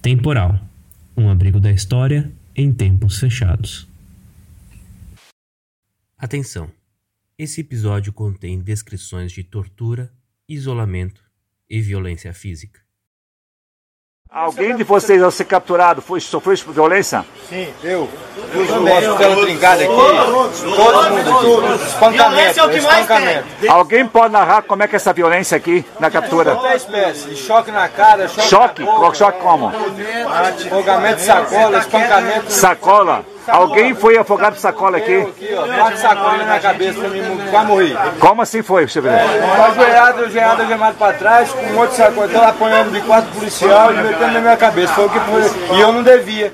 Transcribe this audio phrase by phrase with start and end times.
[0.00, 0.60] Temporal
[1.16, 3.88] um abrigo da história em tempos fechados.
[6.16, 6.70] Atenção!
[7.36, 10.12] Esse episódio contém descrições de tortura,
[10.48, 11.24] isolamento
[11.68, 12.80] e violência física.
[14.30, 17.24] Alguém de vocês, ao ser capturado, foi, sofreu violência?
[17.48, 18.06] Sim, eu.
[18.54, 18.94] Eu também.
[19.08, 21.74] Costela trincada aqui, todo mundo.
[21.82, 23.46] Espancamento, é espancamento.
[23.68, 26.52] Alguém pode narrar como é que é essa violência aqui na captura?
[26.56, 28.84] Qualquer espécie, choque na cara, choque Choque?
[28.84, 29.72] na boca, Choque como?
[30.66, 32.52] afogamento de sacola, espancamento.
[32.52, 33.24] Sacola?
[33.48, 35.16] Alguém foi afogado por sacola aqui?
[35.16, 37.20] Aqui, ó, quatro sacolas na cabeça pra mim,
[37.50, 37.96] quase morri.
[38.20, 39.10] Como assim foi, deixa eu ver?
[39.10, 43.96] Ajoelhado, ajoelhado, ajoelhado pra trás, com um outro sacola, então apanhando de quatro policial e
[43.96, 44.92] metendo na minha cabeça.
[44.94, 45.76] Foi o que foi.
[45.76, 46.52] E eu não devia.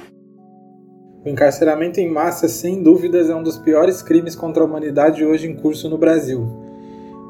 [1.25, 5.47] O encarceramento em massa, sem dúvidas, é um dos piores crimes contra a humanidade hoje
[5.49, 6.64] em curso no Brasil.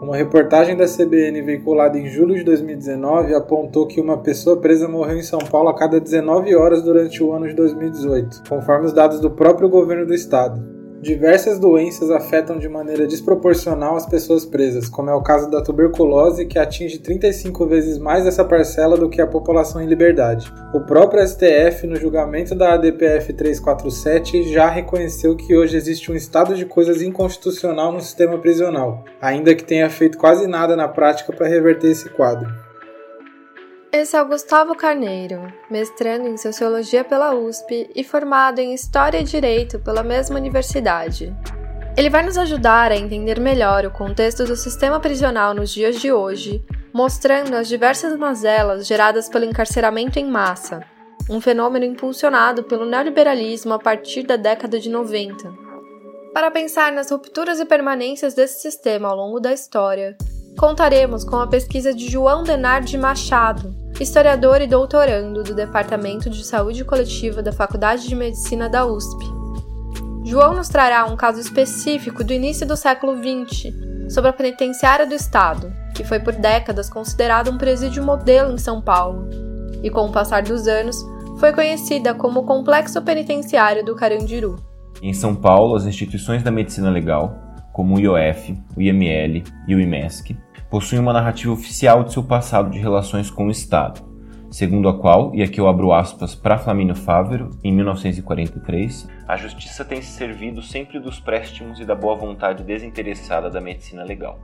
[0.00, 5.16] Uma reportagem da CBN veiculada em julho de 2019 apontou que uma pessoa presa morreu
[5.16, 9.20] em São Paulo a cada 19 horas durante o ano de 2018, conforme os dados
[9.20, 10.73] do próprio governo do estado.
[11.04, 16.46] Diversas doenças afetam de maneira desproporcional as pessoas presas, como é o caso da tuberculose,
[16.46, 20.50] que atinge 35 vezes mais essa parcela do que a população em liberdade.
[20.72, 26.54] O próprio STF, no julgamento da ADPF 347, já reconheceu que hoje existe um estado
[26.54, 31.46] de coisas inconstitucional no sistema prisional, ainda que tenha feito quase nada na prática para
[31.46, 32.63] reverter esse quadro.
[33.94, 39.22] Esse é o Gustavo Carneiro, mestrando em Sociologia pela USP e formado em História e
[39.22, 41.32] Direito pela mesma universidade.
[41.96, 46.10] Ele vai nos ajudar a entender melhor o contexto do sistema prisional nos dias de
[46.10, 46.60] hoje,
[46.92, 50.80] mostrando as diversas mazelas geradas pelo encarceramento em massa,
[51.30, 55.54] um fenômeno impulsionado pelo neoliberalismo a partir da década de 90.
[56.32, 60.16] Para pensar nas rupturas e permanências desse sistema ao longo da história,
[60.58, 66.84] contaremos com a pesquisa de João Denardi Machado, historiador e doutorando do Departamento de Saúde
[66.84, 69.24] Coletiva da Faculdade de Medicina da USP.
[70.24, 73.72] João nos trará um caso específico do início do século XX,
[74.08, 78.80] sobre a penitenciária do Estado, que foi por décadas considerado um presídio modelo em São
[78.80, 79.28] Paulo,
[79.82, 80.96] e com o passar dos anos
[81.38, 84.56] foi conhecida como Complexo Penitenciário do Carandiru.
[85.02, 87.43] Em São Paulo, as instituições da medicina legal,
[87.74, 90.36] como o IOF, o IML e o IMESC,
[90.70, 94.00] possuem uma narrativa oficial de seu passado de relações com o Estado,
[94.48, 99.84] segundo a qual, e aqui eu abro aspas para Flamínio Fávero, em 1943, a justiça
[99.84, 104.38] tem se servido sempre dos préstimos e da boa vontade desinteressada da medicina legal.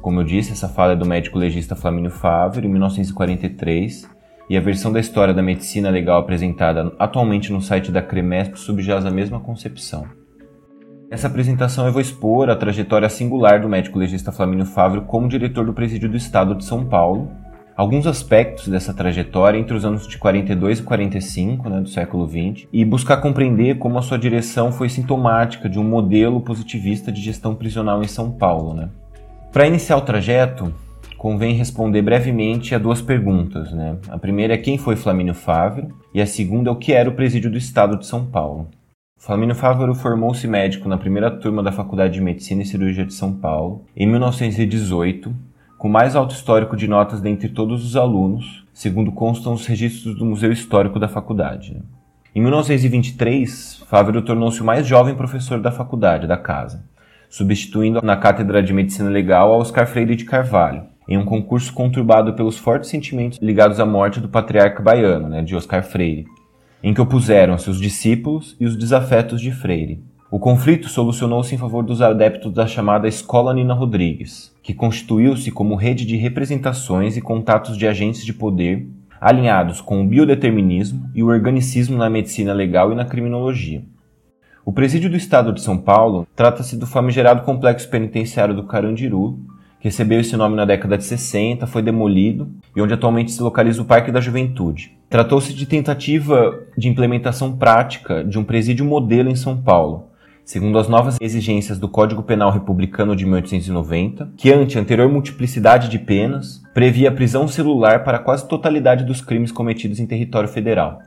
[0.00, 4.10] Como eu disse, essa fala é do médico legista Flamínio Fávero, em 1943,
[4.50, 9.06] e a versão da história da medicina legal apresentada atualmente no site da Cremesp subjaz
[9.06, 10.21] a mesma concepção.
[11.12, 15.66] Nessa apresentação eu vou expor a trajetória singular do médico legista Flamínio Fávero como diretor
[15.66, 17.30] do Presídio do Estado de São Paulo,
[17.76, 22.66] alguns aspectos dessa trajetória entre os anos de 42 e 45 né, do século 20
[22.72, 27.54] e buscar compreender como a sua direção foi sintomática de um modelo positivista de gestão
[27.54, 28.72] prisional em São Paulo.
[28.72, 28.88] Né.
[29.52, 30.72] Para iniciar o trajeto,
[31.18, 33.70] convém responder brevemente a duas perguntas.
[33.70, 33.98] Né?
[34.08, 37.14] A primeira é quem foi Flamínio Fávero e a segunda é o que era o
[37.14, 38.66] Presídio do Estado de São Paulo.
[39.24, 43.32] Flamínio Fávaro formou-se médico na primeira turma da Faculdade de Medicina e Cirurgia de São
[43.32, 45.32] Paulo em 1918,
[45.78, 50.24] com mais alto histórico de notas dentre todos os alunos, segundo constam os registros do
[50.24, 51.80] Museu Histórico da faculdade.
[52.34, 56.82] Em 1923, Fávaro tornou-se o mais jovem professor da faculdade, da casa,
[57.30, 62.34] substituindo na Cátedra de Medicina Legal a Oscar Freire de Carvalho, em um concurso conturbado
[62.34, 66.26] pelos fortes sentimentos ligados à morte do patriarca baiano, né, de Oscar Freire,
[66.82, 70.02] em que opuseram-se os discípulos e os desafetos de Freire.
[70.30, 75.76] O conflito solucionou-se em favor dos adeptos da chamada Escola Nina Rodrigues, que constituiu-se como
[75.76, 78.88] rede de representações e contatos de agentes de poder
[79.20, 83.84] alinhados com o biodeterminismo e o organicismo na medicina legal e na criminologia.
[84.64, 89.38] O presídio do Estado de São Paulo trata-se do famigerado complexo penitenciário do Carandiru,
[89.82, 93.84] recebeu esse nome na década de 60, foi demolido e onde atualmente se localiza o
[93.84, 94.96] Parque da Juventude.
[95.10, 100.06] Tratou-se de tentativa de implementação prática de um presídio modelo em São Paulo,
[100.44, 105.98] segundo as novas exigências do Código Penal Republicano de 1890, que, ante anterior multiplicidade de
[105.98, 111.00] penas, previa prisão celular para quase totalidade dos crimes cometidos em território federal.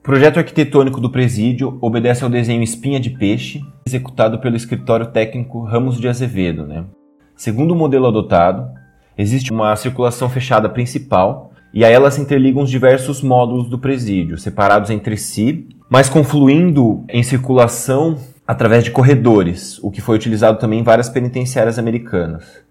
[0.00, 5.62] O projeto arquitetônico do presídio obedece ao desenho Espinha de Peixe, executado pelo escritório técnico
[5.62, 6.84] Ramos de Azevedo, né?
[7.36, 8.70] Segundo o modelo adotado,
[9.16, 14.38] existe uma circulação fechada principal e a ela se interligam os diversos módulos do presídio,
[14.38, 18.16] separados entre si, mas confluindo em circulação
[18.48, 22.64] através de corredores, o que foi utilizado também em várias penitenciárias americanas.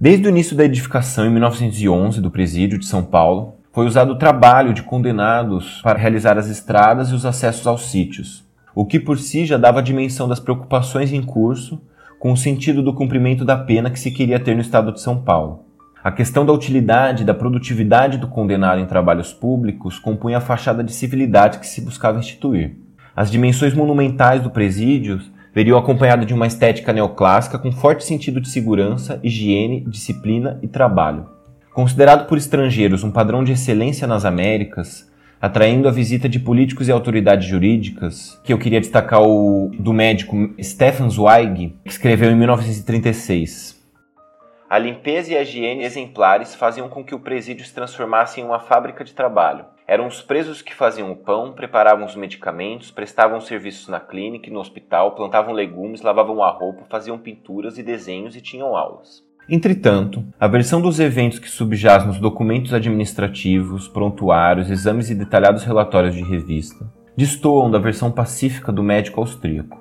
[0.00, 4.18] Desde o início da edificação em 1911 do presídio de São Paulo, foi usado o
[4.18, 8.42] trabalho de condenados para realizar as estradas e os acessos aos sítios,
[8.74, 11.78] o que por si já dava a dimensão das preocupações em curso
[12.18, 15.22] com o sentido do cumprimento da pena que se queria ter no estado de São
[15.22, 15.64] Paulo.
[16.02, 20.84] A questão da utilidade e da produtividade do condenado em trabalhos públicos compunha a fachada
[20.84, 22.76] de civilidade que se buscava instituir.
[23.14, 25.20] As dimensões monumentais do presídio
[25.54, 31.26] veriam acompanhada de uma estética neoclássica com forte sentido de segurança, higiene, disciplina e trabalho.
[31.72, 35.10] Considerado por estrangeiros um padrão de excelência nas Américas,
[35.40, 40.54] atraindo a visita de políticos e autoridades jurídicas, que eu queria destacar o do médico
[40.62, 43.76] Stefan Zweig, que escreveu em 1936.
[44.68, 48.58] A limpeza e a higiene exemplares faziam com que o presídio se transformasse em uma
[48.58, 49.64] fábrica de trabalho.
[49.86, 54.52] Eram os presos que faziam o pão, preparavam os medicamentos, prestavam serviços na clínica e
[54.52, 59.25] no hospital, plantavam legumes, lavavam a roupa, faziam pinturas e desenhos e tinham aulas.
[59.48, 66.16] Entretanto, a versão dos eventos que subjaz nos documentos administrativos, prontuários, exames e detalhados relatórios
[66.16, 66.84] de revista
[67.16, 69.80] destoam da versão pacífica do médico austríaco.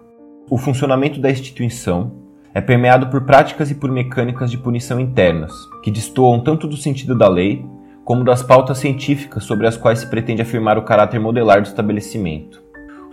[0.51, 2.13] O funcionamento da instituição
[2.53, 5.51] é permeado por práticas e por mecânicas de punição internas,
[5.83, 7.65] que destoam tanto do sentido da lei
[8.05, 12.63] como das pautas científicas sobre as quais se pretende afirmar o caráter modelar do estabelecimento.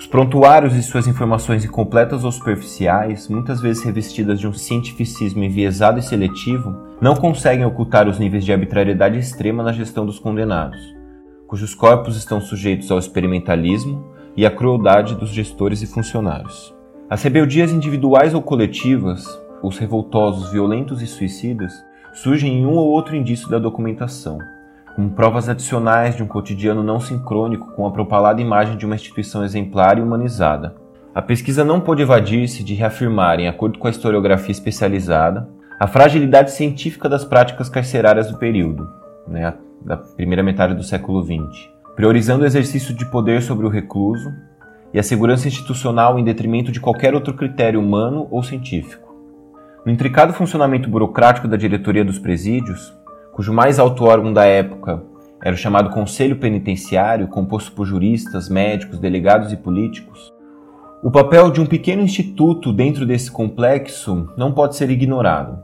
[0.02, 6.00] Os prontuários e suas informações incompletas ou superficiais, muitas vezes revestidas de um cientificismo enviesado
[6.00, 10.92] e seletivo, não conseguem ocultar os níveis de arbitrariedade extrema na gestão dos condenados,
[11.46, 14.04] cujos corpos estão sujeitos ao experimentalismo
[14.36, 16.74] e à crueldade dos gestores e funcionários.
[17.08, 19.24] As rebeldias individuais ou coletivas,
[19.62, 21.72] os revoltosos, violentos e suicidas,
[22.12, 24.40] surgem em um ou outro indício da documentação,
[24.94, 29.44] como provas adicionais de um cotidiano não sincrônico com a propalada imagem de uma instituição
[29.44, 30.74] exemplar e humanizada.
[31.14, 35.48] A pesquisa não pôde evadir-se de reafirmar, em acordo com a historiografia especializada,
[35.78, 38.88] a fragilidade científica das práticas carcerárias do período,
[39.26, 39.54] né,
[39.84, 44.30] da primeira metade do século XX, priorizando o exercício de poder sobre o recluso,
[44.94, 49.14] e a segurança institucional em detrimento de qualquer outro critério humano ou científico.
[49.84, 52.94] No intricado funcionamento burocrático da diretoria dos presídios,
[53.32, 55.02] cujo mais alto órgão da época
[55.42, 60.32] era o chamado Conselho Penitenciário, composto por juristas, médicos, delegados e políticos,
[61.02, 65.58] o papel de um pequeno instituto dentro desse complexo não pode ser ignorado.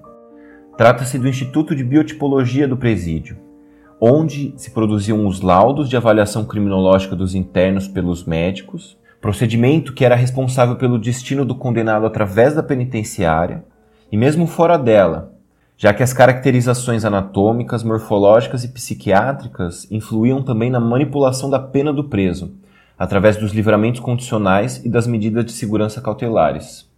[0.77, 3.37] Trata-se do Instituto de Biotipologia do Presídio,
[4.01, 10.15] onde se produziam os laudos de avaliação criminológica dos internos pelos médicos procedimento que era
[10.15, 13.65] responsável pelo destino do condenado através da penitenciária
[14.11, 15.35] e mesmo fora dela,
[15.79, 22.03] já que as caracterizações anatômicas, morfológicas e psiquiátricas influíam também na manipulação da pena do
[22.03, 22.53] preso,
[22.99, 26.89] através dos livramentos condicionais e das medidas de segurança cautelares.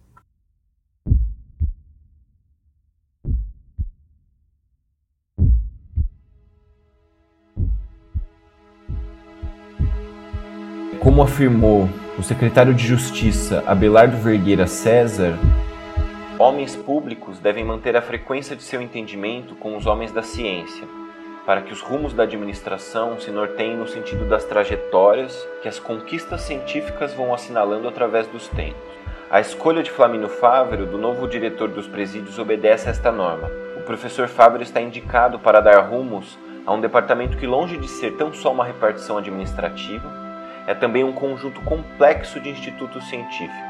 [11.00, 11.87] Como afirmou
[12.19, 15.38] o secretário de Justiça Abelardo Vergueira César,
[16.41, 20.89] homens públicos devem manter a frequência de seu entendimento com os homens da ciência,
[21.45, 26.41] para que os rumos da administração se norteiem no sentido das trajetórias que as conquistas
[26.41, 28.81] científicas vão assinalando através dos tempos.
[29.31, 33.51] A escolha de Flamínio Fávero, do novo diretor dos presídios, obedece a esta norma.
[33.77, 38.17] O professor Fávero está indicado para dar rumos a um departamento que, longe de ser
[38.17, 40.11] tão só uma repartição administrativa,
[40.67, 43.69] é também um conjunto complexo de institutos científicos.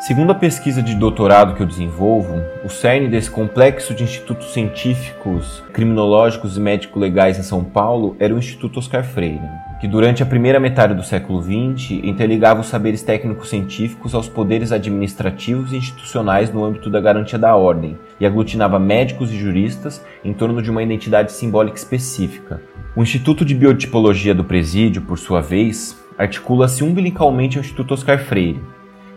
[0.00, 5.62] Segundo a pesquisa de doutorado que eu desenvolvo, o cerne desse complexo de institutos científicos,
[5.74, 9.46] criminológicos e médico-legais em São Paulo era o Instituto Oscar Freire,
[9.78, 14.72] que durante a primeira metade do século XX interligava os saberes técnicos científicos aos poderes
[14.72, 20.32] administrativos e institucionais no âmbito da garantia da ordem e aglutinava médicos e juristas em
[20.32, 22.62] torno de uma identidade simbólica específica,
[22.96, 28.60] o Instituto de Biotipologia do Presídio, por sua vez, articula-se umbilicalmente ao Instituto Oscar Freire,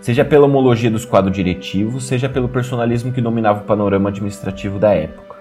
[0.03, 4.93] seja pela homologia dos quadros diretivos, seja pelo personalismo que dominava o panorama administrativo da
[4.93, 5.37] época.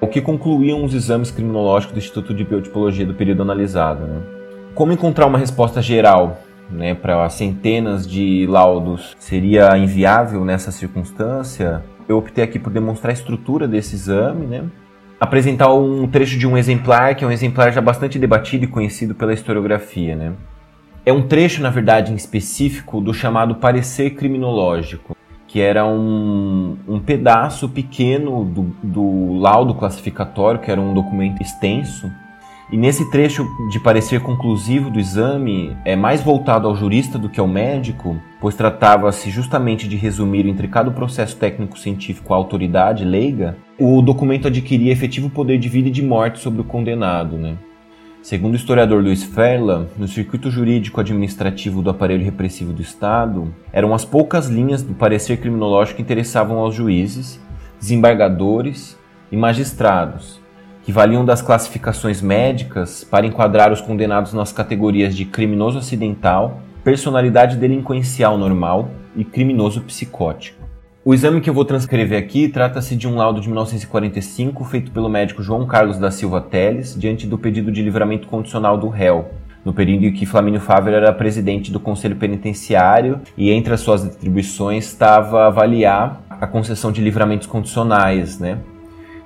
[0.00, 4.06] O que concluíam os exames criminológicos do Instituto de Biotipologia do período analisado.
[4.06, 4.22] Né?
[4.74, 6.38] Como encontrar uma resposta geral
[6.70, 11.84] né, para centenas de laudos seria inviável nessa circunstância?
[12.08, 14.64] Eu optei aqui por demonstrar a estrutura desse exame, né?
[15.20, 19.14] apresentar um trecho de um exemplar, que é um exemplar já bastante debatido e conhecido
[19.14, 20.16] pela historiografia.
[20.16, 20.32] Né?
[21.08, 27.00] É um trecho, na verdade, em específico do chamado parecer criminológico, que era um, um
[27.00, 32.12] pedaço pequeno do, do laudo classificatório, que era um documento extenso,
[32.70, 37.40] e nesse trecho de parecer conclusivo do exame, é mais voltado ao jurista do que
[37.40, 44.02] ao médico, pois tratava-se justamente de resumir o intricado processo técnico-científico à autoridade leiga, o
[44.02, 47.38] documento adquiria efetivo poder de vida e de morte sobre o condenado.
[47.38, 47.56] Né?
[48.22, 53.94] Segundo o historiador Luiz Ferla, no circuito jurídico administrativo do aparelho repressivo do Estado, eram
[53.94, 57.40] as poucas linhas do parecer criminológico que interessavam aos juízes,
[57.80, 58.98] desembargadores
[59.30, 60.40] e magistrados,
[60.82, 67.56] que valiam das classificações médicas para enquadrar os condenados nas categorias de criminoso acidental, personalidade
[67.56, 70.57] delinquencial normal e criminoso psicótico.
[71.08, 75.08] O exame que eu vou transcrever aqui trata-se de um laudo de 1945 feito pelo
[75.08, 79.30] médico João Carlos da Silva Teles diante do pedido de livramento condicional do réu,
[79.64, 84.04] no período em que Flamínio Fávero era presidente do Conselho Penitenciário e entre as suas
[84.04, 88.58] atribuições estava avaliar a concessão de livramentos condicionais, né?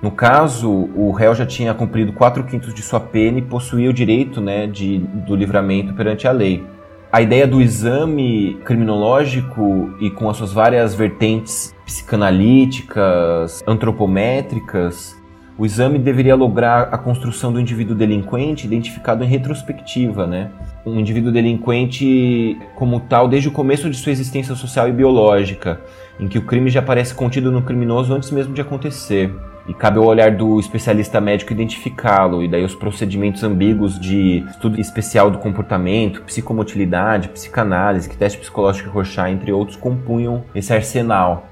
[0.01, 3.93] No caso, o réu já tinha cumprido quatro quintos de sua pena e possuía o
[3.93, 6.65] direito né, de, do livramento perante a lei
[7.13, 15.21] a ideia do exame criminológico e com as suas várias vertentes psicanalíticas, antropométricas,
[15.59, 20.51] o exame deveria lograr a construção do indivíduo delinquente identificado em retrospectiva, né?
[20.87, 25.83] Um indivíduo delinquente como tal desde o começo de sua existência social e biológica,
[26.19, 29.31] em que o crime já aparece contido no criminoso antes mesmo de acontecer.
[29.67, 34.81] E cabe ao olhar do especialista médico identificá-lo, e daí os procedimentos ambíguos de estudo
[34.81, 41.47] especial do comportamento, psicomotilidade, psicanálise, teste psicológico Rorschach, entre outros, compunham esse arsenal.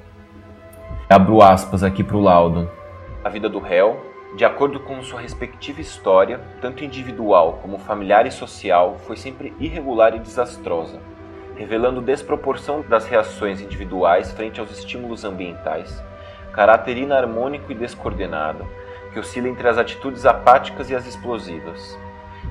[1.09, 2.69] Abro aspas aqui para o laudo.
[3.23, 4.01] A vida do réu,
[4.37, 10.17] de acordo com sua respectiva história, tanto individual como familiar e social, foi sempre irregular
[10.17, 11.01] e desastrosa,
[11.57, 16.03] revelando desproporção das reações individuais frente aos estímulos ambientais,
[16.61, 18.69] caráter inarmônico e descoordenado,
[19.15, 21.99] que oscila entre as atitudes apáticas e as explosivas.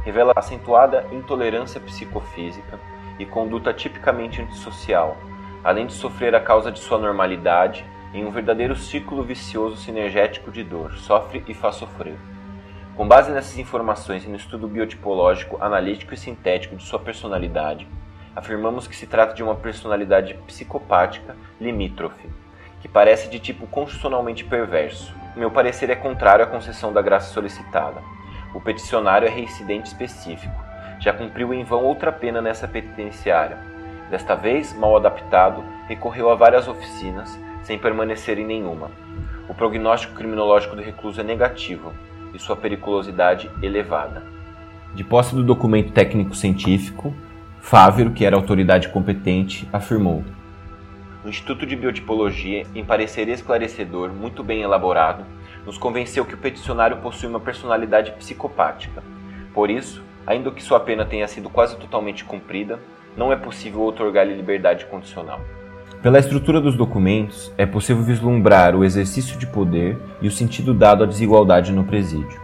[0.04, 2.80] Revela acentuada intolerância psicofísica
[3.20, 5.16] e conduta tipicamente antissocial,
[5.64, 10.64] além de sofrer a causa de sua normalidade em um verdadeiro ciclo vicioso sinergético de
[10.64, 12.18] dor, sofre e faz sofrer.
[12.96, 17.88] Com base nessas informações e no estudo biotipológico, analítico e sintético de sua personalidade,
[18.36, 22.28] afirmamos que se trata de uma personalidade psicopática limítrofe,
[22.82, 25.14] que parece de tipo constitucionalmente perverso.
[25.36, 28.02] Meu parecer é contrário à concessão da graça solicitada.
[28.54, 30.56] O peticionário é reincidente específico.
[31.00, 33.58] Já cumpriu em vão outra pena nessa penitenciária.
[34.10, 38.90] Desta vez, mal adaptado, recorreu a várias oficinas, sem permanecer em nenhuma.
[39.48, 41.94] O prognóstico criminológico do recluso é negativo
[42.34, 44.24] e sua periculosidade elevada.
[44.94, 47.14] De posse do documento técnico-científico,
[47.62, 50.24] Fávero, que era autoridade competente, afirmou:
[51.24, 55.26] o Instituto de Biotipologia, em parecer esclarecedor, muito bem elaborado,
[55.66, 59.04] nos convenceu que o peticionário possui uma personalidade psicopática.
[59.54, 62.80] Por isso, ainda que sua pena tenha sido quase totalmente cumprida,
[63.18, 65.42] não é possível otorgar-lhe liberdade condicional.
[66.02, 71.04] Pela estrutura dos documentos, é possível vislumbrar o exercício de poder e o sentido dado
[71.04, 72.40] à desigualdade no presídio.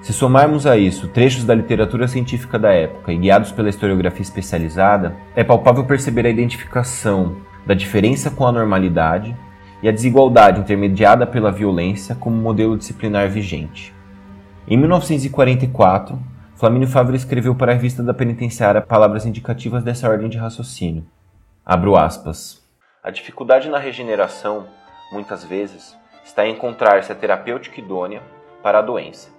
[0.00, 5.16] Se somarmos a isso trechos da literatura científica da época e guiados pela historiografia especializada,
[5.34, 7.36] é palpável perceber a identificação
[7.66, 9.36] da diferença com a normalidade
[9.82, 13.94] e a desigualdade intermediada pela violência como modelo disciplinar vigente.
[14.66, 16.18] Em 1944,
[16.54, 21.04] Flamínio Favre escreveu para a revista da penitenciária palavras indicativas dessa ordem de raciocínio.
[21.66, 22.62] Abro aspas.
[23.02, 24.68] A dificuldade na regeneração,
[25.10, 28.22] muitas vezes, está em encontrar-se a terapêutica idônea
[28.62, 29.30] para a doença.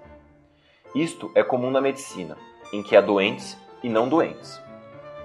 [0.93, 2.35] Isto é comum na medicina,
[2.73, 4.61] em que há doentes e não doentes.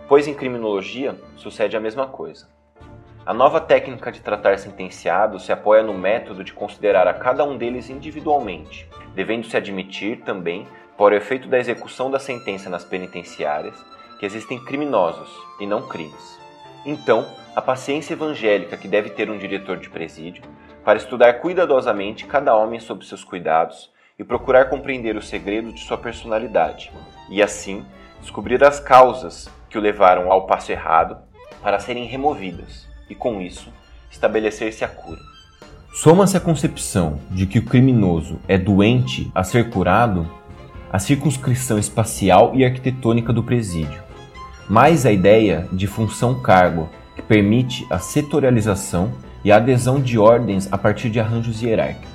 [0.09, 2.49] Pois em criminologia sucede a mesma coisa.
[3.29, 7.59] A nova técnica de tratar sentenciados se apoia no método de considerar a cada um
[7.59, 10.67] deles individualmente, devendo-se admitir também,
[10.97, 13.75] por efeito da execução da sentença nas penitenciárias,
[14.19, 15.29] que existem criminosos
[15.61, 16.41] e não crimes.
[16.87, 20.43] Então, a paciência evangélica que deve ter um diretor de presídio
[20.83, 25.99] para estudar cuidadosamente cada homem sob seus cuidados e procurar compreender o segredo de sua
[25.99, 26.91] personalidade,
[27.29, 27.85] e assim
[28.23, 31.19] descobrir as causas que o levaram ao passo errado
[31.63, 33.69] para serem removidas e, com isso,
[34.11, 35.21] estabelecer-se a cura.
[35.93, 40.29] Soma-se a concepção de que o criminoso é doente a ser curado
[40.93, 44.03] a circunscrição espacial e arquitetônica do presídio,
[44.69, 49.13] mais a ideia de função-cargo, que permite a setorialização
[49.45, 52.09] e a adesão de ordens a partir de arranjos hierárquicos.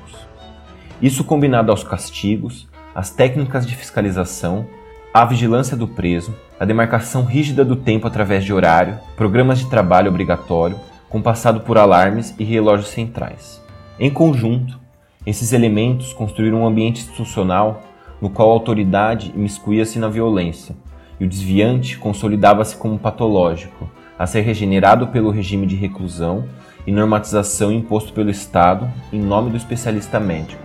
[1.02, 4.66] Isso combinado aos castigos, às técnicas de fiscalização,
[5.14, 10.08] à vigilância do preso, a demarcação rígida do tempo através de horário, programas de trabalho
[10.08, 10.80] obrigatório,
[11.10, 13.62] compassado por alarmes e relógios centrais.
[14.00, 14.80] Em conjunto,
[15.28, 17.84] esses elementos construíram um ambiente institucional
[18.22, 20.74] no qual a autoridade imiscuía-se na violência
[21.20, 26.46] e o desviante consolidava-se como patológico, a ser regenerado pelo regime de reclusão
[26.88, 30.64] e normatização imposto pelo Estado em nome do especialista médico.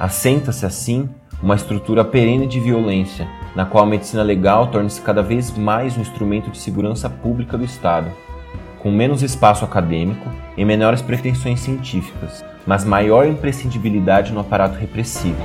[0.00, 1.06] Assenta-se assim
[1.42, 6.00] uma estrutura perene de violência, na qual a medicina legal torna-se cada vez mais um
[6.00, 8.10] instrumento de segurança pública do Estado,
[8.78, 15.42] com menos espaço acadêmico e menores pretensões científicas, mas maior imprescindibilidade no aparato repressivo.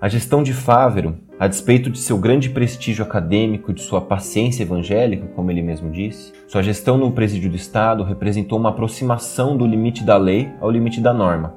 [0.00, 4.62] A gestão de Fávero, a despeito de seu grande prestígio acadêmico e de sua paciência
[4.62, 9.66] evangélica, como ele mesmo disse, sua gestão no presídio do Estado representou uma aproximação do
[9.66, 11.52] limite da lei ao limite da norma,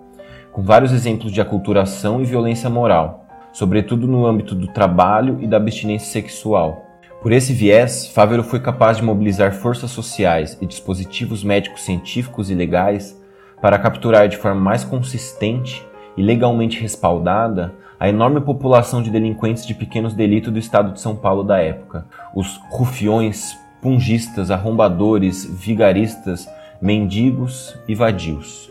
[0.51, 5.55] com vários exemplos de aculturação e violência moral, sobretudo no âmbito do trabalho e da
[5.55, 6.85] abstinência sexual.
[7.21, 12.53] Por esse viés, Fávero foi capaz de mobilizar forças sociais e dispositivos médicos científicos e
[12.53, 13.17] legais
[13.61, 17.73] para capturar de forma mais consistente e legalmente respaldada
[18.03, 22.05] a enorme população de delinquentes de pequenos delitos do estado de São Paulo da época,
[22.35, 26.45] os rufiões, pungistas, arrombadores, vigaristas,
[26.81, 28.69] mendigos e vadios.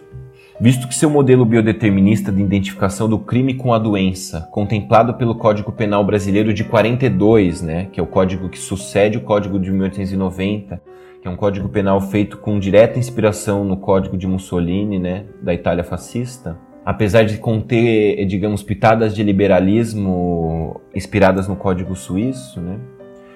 [0.60, 5.72] Visto que seu modelo biodeterminista de identificação do crime com a doença, contemplado pelo Código
[5.72, 10.78] Penal Brasileiro de 42, né, que é o código que sucede o Código de 1890,
[11.22, 15.54] que é um código penal feito com direta inspiração no Código de Mussolini, né, da
[15.54, 22.78] Itália fascista, apesar de conter, digamos, pitadas de liberalismo inspiradas no Código Suíço, né?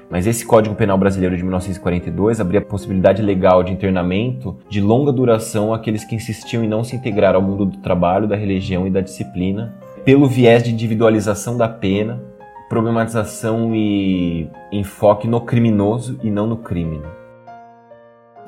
[0.09, 5.13] Mas esse Código Penal Brasileiro de 1942 abria a possibilidade legal de internamento de longa
[5.13, 8.91] duração àqueles que insistiam em não se integrar ao mundo do trabalho, da religião e
[8.91, 9.75] da disciplina,
[10.05, 12.23] pelo viés de individualização da pena,
[12.69, 17.01] problematização e enfoque no criminoso e não no crime.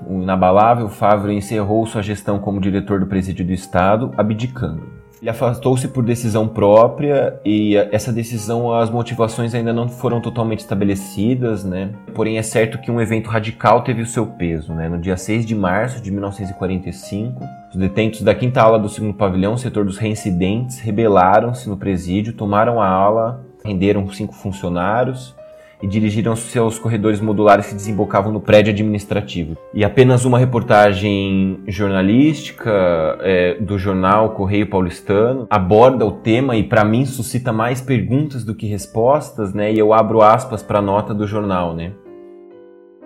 [0.07, 4.99] O inabalável Favre encerrou sua gestão como diretor do Presídio do Estado, abdicando.
[5.21, 11.65] Ele afastou-se por decisão própria e essa decisão, as motivações ainda não foram totalmente estabelecidas,
[11.65, 11.91] né?
[12.15, 14.89] Porém, é certo que um evento radical teve o seu peso, né?
[14.89, 19.57] No dia 6 de março de 1945, os detentos da quinta ala do segundo pavilhão,
[19.57, 25.37] setor dos reincidentes, rebelaram-se no presídio, tomaram a ala, renderam cinco funcionários
[25.83, 29.57] e dirigiram seus corredores modulares que desembocavam no prédio administrativo.
[29.73, 36.85] E apenas uma reportagem jornalística é, do jornal Correio Paulistano aborda o tema e para
[36.85, 39.73] mim suscita mais perguntas do que respostas, né?
[39.73, 41.93] E eu abro aspas para a nota do jornal, né?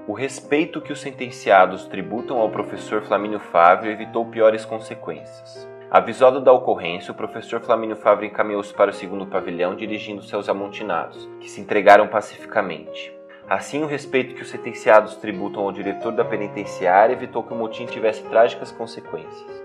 [0.07, 5.72] O respeito que os sentenciados tributam ao professor Flamínio Fávio evitou piores consequências.
[5.95, 11.29] Avisado da ocorrência, o professor Flamínio Favre encaminhou-se para o segundo pavilhão, dirigindo seus amontinados,
[11.39, 13.13] que se entregaram pacificamente.
[13.47, 17.85] Assim, o respeito que os sentenciados tributam ao diretor da penitenciária evitou que o motim
[17.85, 19.63] tivesse trágicas consequências.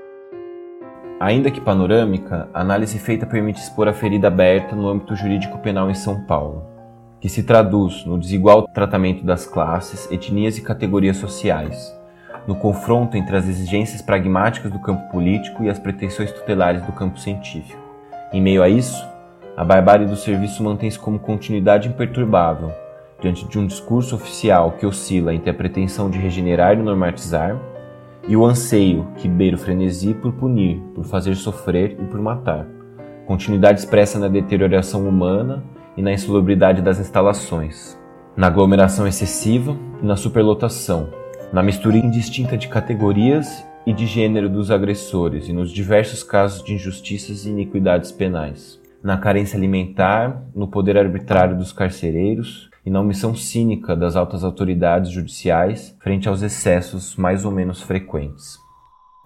[1.18, 5.90] Ainda que panorâmica, a análise feita permite expor a ferida aberta no âmbito jurídico penal
[5.90, 6.66] em São Paulo,
[7.22, 11.97] que se traduz no desigual tratamento das classes, etnias e categorias sociais,
[12.48, 17.20] no confronto entre as exigências pragmáticas do campo político e as pretensões tutelares do campo
[17.20, 17.80] científico.
[18.32, 19.06] Em meio a isso,
[19.56, 22.72] a barbárie do serviço mantém-se como continuidade imperturbável,
[23.20, 27.60] diante de um discurso oficial que oscila entre a pretensão de regenerar e normatizar
[28.28, 32.66] e o anseio que beira o frenesi por punir, por fazer sofrer e por matar.
[33.26, 35.64] Continuidade expressa na deterioração humana
[35.96, 38.00] e na insalubridade das instalações,
[38.36, 41.10] na aglomeração excessiva e na superlotação,
[41.52, 46.74] na mistura indistinta de categorias e de gênero dos agressores e nos diversos casos de
[46.74, 53.34] injustiças e iniquidades penais, na carência alimentar, no poder arbitrário dos carcereiros e na omissão
[53.34, 58.58] cínica das altas autoridades judiciais frente aos excessos mais ou menos frequentes.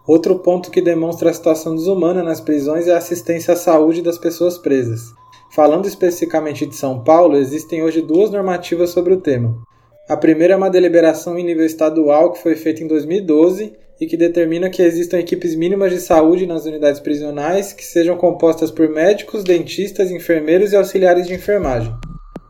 [0.08, 4.18] Outro ponto que demonstra a situação desumana nas prisões é a assistência à saúde das
[4.18, 5.14] pessoas presas.
[5.52, 9.62] Falando especificamente de São Paulo, existem hoje duas normativas sobre o tema.
[10.08, 14.18] A primeira é uma deliberação em nível estadual que foi feita em 2012 e que
[14.18, 19.44] determina que existam equipes mínimas de saúde nas unidades prisionais que sejam compostas por médicos,
[19.44, 21.94] dentistas, enfermeiros e auxiliares de enfermagem.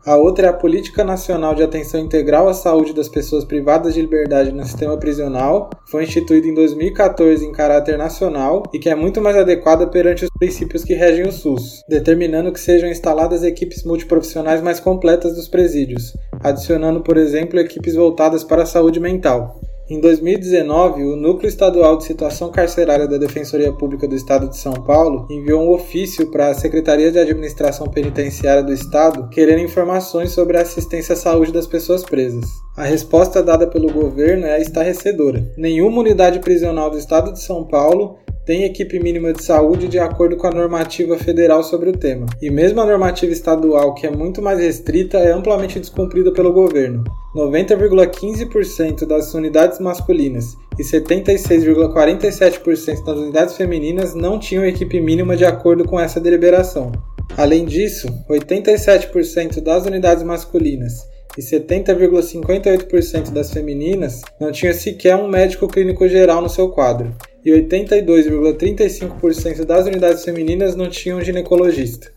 [0.04, 4.00] A outra é a Política Nacional de Atenção Integral à Saúde das Pessoas Privadas de
[4.00, 9.20] Liberdade no Sistema Prisional, foi instituída em 2014 em caráter nacional e que é muito
[9.20, 14.60] mais adequada perante os princípios que regem o SUS, determinando que sejam instaladas equipes multiprofissionais
[14.60, 19.60] mais completas dos presídios, adicionando, por exemplo, equipes voltadas para a saúde mental.
[19.92, 24.72] Em 2019, o Núcleo Estadual de Situação Carcerária da Defensoria Pública do Estado de São
[24.72, 30.56] Paulo enviou um ofício para a Secretaria de Administração Penitenciária do Estado querendo informações sobre
[30.56, 32.46] a assistência à saúde das pessoas presas.
[32.74, 35.46] A resposta dada pelo governo é estarrecedora.
[35.58, 40.38] Nenhuma unidade prisional do Estado de São Paulo tem equipe mínima de saúde de acordo
[40.38, 42.24] com a normativa federal sobre o tema.
[42.40, 47.04] E mesmo a normativa estadual, que é muito mais restrita, é amplamente descumprida pelo governo.
[47.34, 55.84] 90,15% das unidades masculinas e 76,47% das unidades femininas não tinham equipe mínima de acordo
[55.84, 56.92] com essa deliberação.
[57.36, 65.66] Além disso, 87% das unidades masculinas e 70,58% das femininas não tinham sequer um médico
[65.66, 72.11] clínico geral no seu quadro, e 82,35% das unidades femininas não tinham um ginecologista.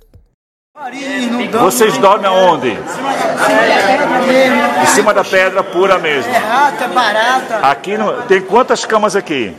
[1.61, 2.77] Vocês dormem aonde?
[4.81, 6.33] Em cima da pedra pura mesmo.
[6.33, 7.57] É rata, é barata.
[7.63, 9.55] Aqui no, tem quantas camas aqui?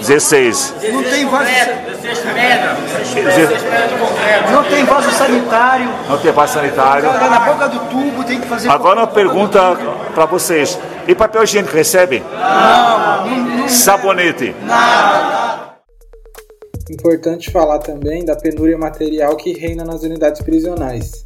[0.00, 0.74] 16.
[0.92, 1.50] Não tem vaso.
[4.52, 5.88] Não tem vaso sanitário.
[6.08, 7.04] Não tem vaso sanitário.
[7.10, 8.70] Joga na boca do tubo, tem que fazer.
[8.70, 9.76] Agora uma pergunta
[10.14, 10.78] para vocês.
[11.08, 12.22] E papel higiênico recebe?
[12.32, 13.68] Não, não, não.
[16.90, 21.22] Importante falar também da penúria material que reina nas unidades prisionais.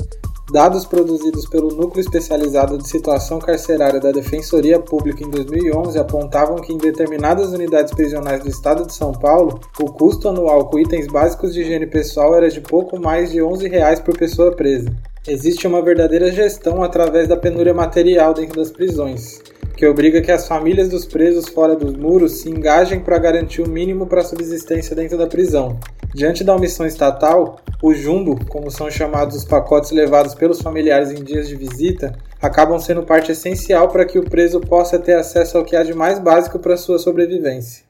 [0.53, 6.73] Dados produzidos pelo Núcleo Especializado de Situação Carcerária da Defensoria Pública em 2011 apontavam que
[6.73, 11.53] em determinadas unidades prisionais do estado de São Paulo, o custo anual com itens básicos
[11.53, 14.88] de higiene pessoal era de pouco mais de 11 reais por pessoa presa.
[15.27, 19.42] Existe uma verdadeira gestão através da penúria material dentro das prisões,
[19.79, 23.69] que obriga que as famílias dos presos fora dos muros se engajem para garantir o
[23.69, 25.79] mínimo para a subsistência dentro da prisão.
[26.12, 31.23] Diante da omissão estatal, o jumbo, como são chamados os pacotes levados pelos familiares em
[31.23, 32.12] dias de visita,
[32.43, 35.95] acabam sendo parte essencial para que o preso possa ter acesso ao que há de
[35.95, 37.85] mais básico para sua sobrevivência.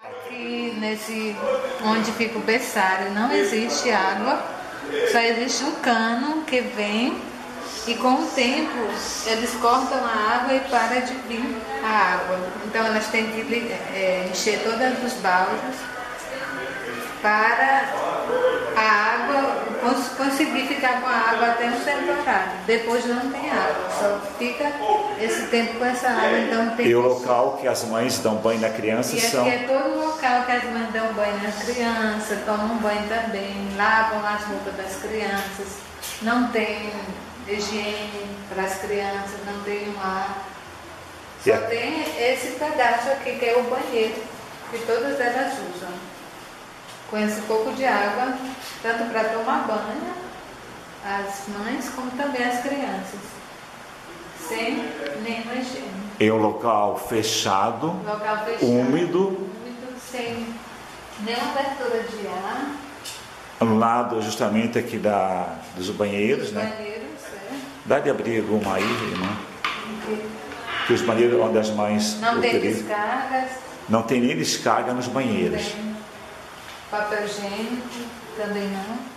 [0.00, 1.36] Aqui nesse
[1.86, 4.42] onde fica o berçário não existe água,
[5.12, 7.14] só existe um cano que vem
[7.86, 8.78] e com o tempo
[9.26, 12.38] eles cortam a água e para de vir a água.
[12.66, 15.76] Então elas têm que é, encher todas os baldes
[17.20, 17.88] para
[18.76, 22.52] a água cons conseguir ficar com a água até um certo horário.
[22.66, 24.72] Depois não tem água, só fica
[25.20, 26.38] esse tempo com essa água.
[26.38, 29.46] Então tem E o local que as mães dão banho na criança e são.
[29.46, 33.68] aqui é todo o local que as mães dão banho nas crianças, tomam banho também,
[33.76, 35.78] lavam as roupas das crianças,
[36.22, 36.92] não tem
[37.48, 40.38] higiene para as crianças, não tem um ar.
[41.44, 44.22] Só a- tem esse pedaço aqui que é o banheiro,
[44.70, 45.90] que todas elas usam.
[47.10, 48.36] Com esse pouco de água,
[48.82, 50.14] tanto para tomar banho,
[51.04, 53.20] as mães, como também as crianças.
[54.48, 54.88] Sem
[55.22, 55.92] nenhuma higiene.
[56.20, 58.66] Em um local fechado, Local fechado.
[58.66, 60.54] úmido, úmido, sem
[61.20, 62.70] nenhuma abertura de ar.
[63.60, 66.74] ao lado justamente aqui da, dos banheiros, Os né?
[66.76, 67.01] banheiros.
[67.84, 69.36] Dá de abrir alguma aí, irmã?
[70.86, 73.50] Que os banheiros onde as mães Não tem descargas,
[73.88, 75.66] Não tem nem descarga nos banheiros.
[75.72, 75.92] tem
[76.90, 77.88] papel higiênico,
[78.36, 79.12] também não.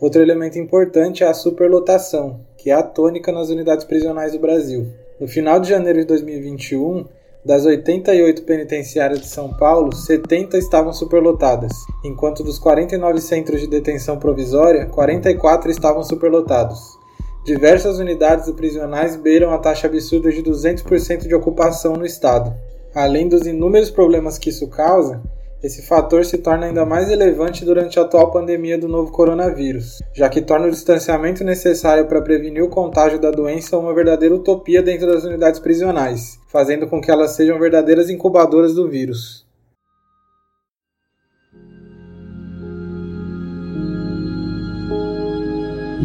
[0.00, 4.92] Outro elemento importante é a superlotação, que é a tônica nas unidades prisionais do Brasil.
[5.20, 7.06] No final de janeiro de 2021,
[7.44, 11.72] das 88 penitenciárias de São Paulo, 70 estavam superlotadas,
[12.04, 16.96] enquanto dos 49 centros de detenção provisória, 44 estavam superlotados.
[17.44, 22.54] Diversas unidades prisionais beiram a taxa absurda de 200% de ocupação no estado.
[22.94, 25.20] Além dos inúmeros problemas que isso causa,
[25.62, 30.28] esse fator se torna ainda mais relevante durante a atual pandemia do novo coronavírus, já
[30.28, 35.06] que torna o distanciamento necessário para prevenir o contágio da doença uma verdadeira utopia dentro
[35.06, 39.46] das unidades prisionais, fazendo com que elas sejam verdadeiras incubadoras do vírus.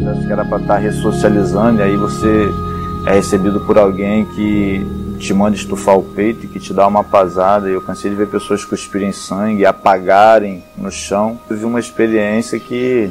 [0.08, 2.46] Acho que era para estar ressocializando e aí você
[3.08, 4.86] é recebido por alguém que
[5.18, 7.68] te manda estufar o peito e que te dá uma pasada.
[7.68, 11.38] Eu cansei de ver pessoas cuspirem sangue, apagarem no chão.
[11.48, 13.10] Eu vi uma experiência que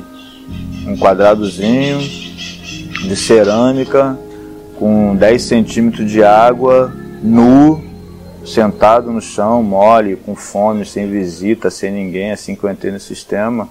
[0.85, 4.17] um quadradozinho de cerâmica
[4.79, 7.83] com 10 centímetros de água, nu,
[8.45, 12.99] sentado no chão, mole, com fome, sem visita, sem ninguém, assim que eu entrei no
[12.99, 13.67] sistema.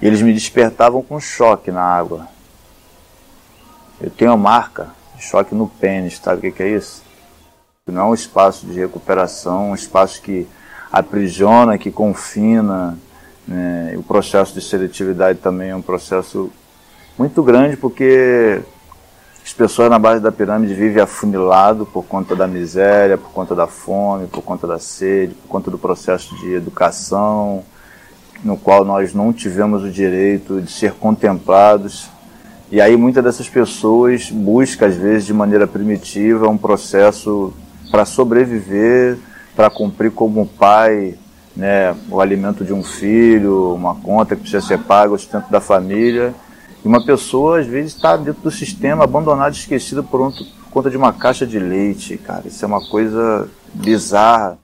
[0.00, 2.28] E eles me despertavam com choque na água.
[4.00, 7.03] Eu tenho a marca choque no pênis, sabe o que é isso?
[7.86, 10.46] Não é um espaço de recuperação, um espaço que
[10.90, 12.96] aprisiona, que confina.
[13.46, 13.92] Né?
[13.98, 16.50] O processo de seletividade também é um processo
[17.18, 18.62] muito grande, porque
[19.44, 23.66] as pessoas na base da pirâmide vivem afunilado por conta da miséria, por conta da
[23.66, 27.62] fome, por conta da sede, por conta do processo de educação,
[28.42, 32.08] no qual nós não tivemos o direito de ser contemplados.
[32.70, 37.52] E aí muitas dessas pessoas buscam, às vezes, de maneira primitiva, um processo
[37.94, 39.16] para sobreviver,
[39.54, 41.16] para cumprir como pai
[41.54, 45.60] né, o alimento de um filho, uma conta que precisa ser paga, o sustento da
[45.60, 46.34] família.
[46.84, 50.90] E uma pessoa, às vezes, está dentro do sistema, abandonada, esquecida por, um, por conta
[50.90, 52.48] de uma caixa de leite, cara.
[52.48, 54.58] Isso é uma coisa bizarra.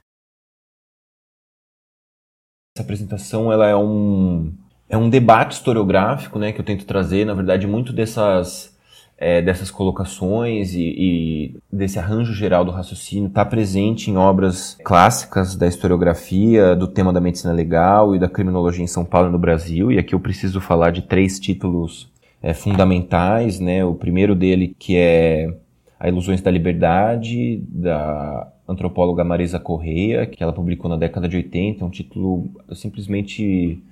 [2.76, 4.52] Essa apresentação ela é um,
[4.88, 7.24] é um debate historiográfico né, que eu tento trazer.
[7.24, 8.76] Na verdade, muito dessas,
[9.20, 15.54] é, dessas colocações e, e, desse arranjo geral do raciocínio está presente em obras clássicas
[15.54, 19.38] da historiografia, do tema da medicina legal e da criminologia em São Paulo e no
[19.38, 19.92] Brasil.
[19.92, 22.10] E aqui eu preciso falar de três títulos
[22.42, 23.60] é, fundamentais.
[23.60, 23.84] Né?
[23.84, 25.54] O primeiro dele, que é
[25.98, 31.84] A Ilusões da Liberdade, da antropóloga Marisa Correia, que ela publicou na década de 80,
[31.84, 33.82] um título simplesmente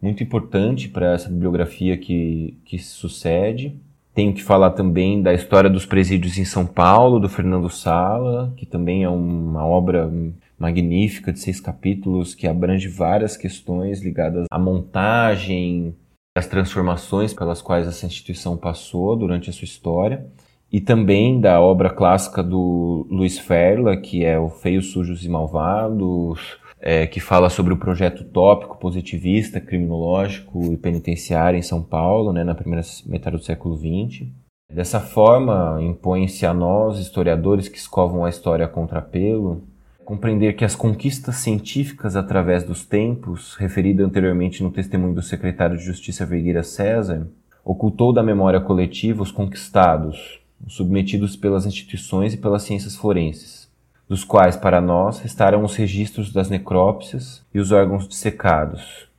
[0.00, 3.80] muito importante para essa bibliografia que, que sucede.
[4.14, 8.66] Tenho que falar também da história dos presídios em São Paulo, do Fernando Sala, que
[8.66, 10.10] também é uma obra
[10.58, 15.96] magnífica de seis capítulos que abrange várias questões ligadas à montagem,
[16.36, 20.26] às transformações pelas quais essa instituição passou durante a sua história
[20.70, 26.58] e também da obra clássica do Luiz Ferla, que é o Feios, Sujos e Malvados,
[26.82, 32.42] é, que fala sobre o projeto tópico positivista, criminológico e penitenciário em São Paulo, né,
[32.42, 34.26] na primeira metade do século XX.
[34.68, 39.62] Dessa forma, impõe-se a nós, historiadores que escovam a história a contrapelo,
[40.04, 45.84] compreender que as conquistas científicas através dos tempos, referida anteriormente no testemunho do secretário de
[45.84, 47.28] Justiça Vergueira César,
[47.64, 53.61] ocultou da memória coletiva os conquistados, submetidos pelas instituições e pelas ciências forenses,
[54.08, 59.10] dos quais para nós restaram os registros das necrópsias e os órgãos dissecados.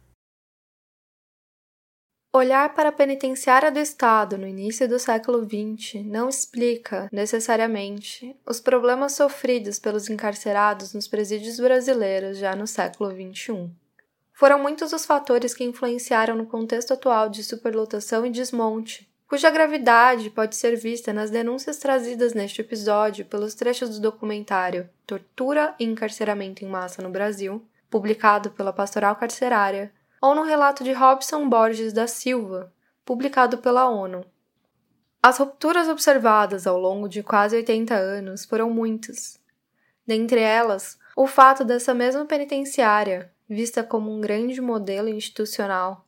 [2.35, 8.59] Olhar para a penitenciária do Estado no início do século XX não explica, necessariamente, os
[8.59, 13.69] problemas sofridos pelos encarcerados nos presídios brasileiros já no século XXI.
[14.33, 20.29] Foram muitos os fatores que influenciaram no contexto atual de superlotação e desmonte, cuja gravidade
[20.29, 26.63] pode ser vista nas denúncias trazidas neste episódio pelos trechos do documentário Tortura e Encarceramento
[26.63, 29.91] em Massa no Brasil, publicado pela Pastoral Carcerária,
[30.21, 32.71] ou no relato de Robson Borges da Silva,
[33.03, 34.23] publicado pela ONU.
[35.19, 39.39] As rupturas observadas ao longo de quase 80 anos foram muitas.
[40.05, 46.05] Dentre elas, o fato dessa mesma penitenciária, vista como um grande modelo institucional,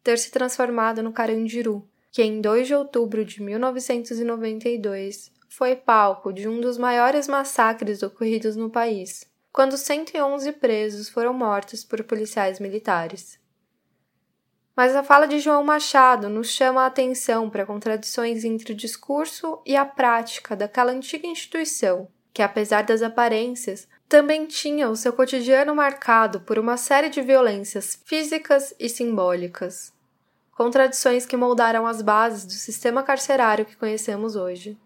[0.00, 6.48] ter se transformado no Carandiru, que em 2 de outubro de 1992 foi palco de
[6.48, 13.38] um dos maiores massacres ocorridos no país, quando 111 presos foram mortos por policiais militares.
[14.76, 19.60] Mas a fala de João Machado nos chama a atenção para contradições entre o discurso
[19.66, 25.74] e a prática daquela antiga instituição, que, apesar das aparências, também tinha o seu cotidiano
[25.74, 29.92] marcado por uma série de violências físicas e simbólicas
[30.58, 34.76] contradições que moldaram as bases do sistema carcerário que conhecemos hoje.